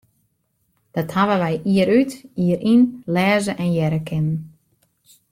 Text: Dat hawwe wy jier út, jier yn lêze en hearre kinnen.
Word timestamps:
Dat 0.93 1.11
hawwe 1.15 1.35
wy 1.43 1.53
jier 1.73 1.89
út, 1.99 2.11
jier 2.41 2.61
yn 2.73 2.83
lêze 3.13 3.53
en 3.63 3.71
hearre 3.75 4.01
kinnen. 4.09 4.39